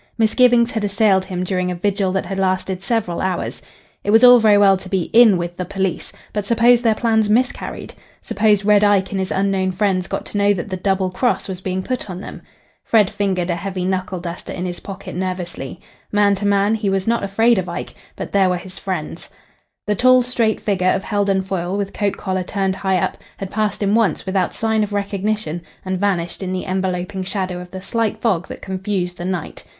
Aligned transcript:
Misgivings 0.17 0.71
had 0.71 0.83
assailed 0.83 1.25
him 1.25 1.43
during 1.43 1.69
a 1.69 1.75
vigil 1.75 2.11
that 2.11 2.25
had 2.25 2.39
lasted 2.39 2.81
several 2.81 3.21
hours. 3.21 3.61
It 4.03 4.09
was 4.09 4.23
all 4.23 4.39
very 4.39 4.57
well 4.57 4.75
to 4.77 4.89
be 4.89 5.11
"in 5.13 5.37
with" 5.37 5.57
the 5.57 5.63
police; 5.63 6.11
but 6.33 6.43
suppose 6.43 6.81
their 6.81 6.95
plans 6.95 7.29
miscarried? 7.29 7.93
Suppose 8.23 8.65
Red 8.65 8.83
Ike 8.83 9.11
and 9.11 9.19
his 9.19 9.29
unknown 9.29 9.71
friends 9.71 10.07
got 10.07 10.25
to 10.25 10.39
know 10.39 10.53
that 10.53 10.69
the 10.71 10.75
"double 10.75 11.11
cross" 11.11 11.47
was 11.47 11.61
being 11.61 11.83
put 11.83 12.09
on 12.09 12.19
them? 12.19 12.41
Fred 12.83 13.11
fingered 13.11 13.51
a 13.51 13.55
heavy 13.55 13.85
knuckle 13.85 14.19
duster 14.19 14.51
in 14.51 14.65
his 14.65 14.79
pocket 14.79 15.15
nervously. 15.15 15.79
Man 16.11 16.33
to 16.33 16.47
man, 16.47 16.73
he 16.73 16.89
was 16.89 17.05
not 17.05 17.21
afraid 17.23 17.59
of 17.59 17.69
Ike, 17.69 17.93
but 18.15 18.31
there 18.31 18.49
were 18.49 18.57
his 18.57 18.79
friends. 18.79 19.29
The 19.85 19.93
tall 19.93 20.23
straight 20.23 20.59
figure 20.59 20.89
of 20.93 21.03
Heldon 21.03 21.43
Foyle, 21.43 21.77
with 21.77 21.93
coat 21.93 22.17
collar 22.17 22.41
turned 22.41 22.77
high 22.77 22.97
up, 22.97 23.17
had 23.37 23.51
passed 23.51 23.83
him 23.83 23.93
once 23.93 24.25
without 24.25 24.51
sign 24.51 24.83
of 24.83 24.93
recognition 24.93 25.61
and 25.85 25.99
vanished 25.99 26.41
in 26.41 26.51
the 26.53 26.65
enveloping 26.65 27.21
shadow 27.21 27.59
of 27.61 27.69
the 27.69 27.83
slight 27.83 28.19
fog 28.19 28.47
that 28.47 28.63
confused 28.63 29.19
the 29.19 29.25
night. 29.25 29.63